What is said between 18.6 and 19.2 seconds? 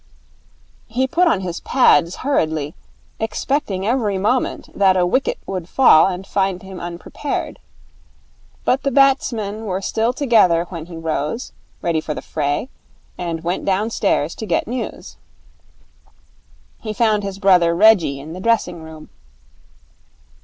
room.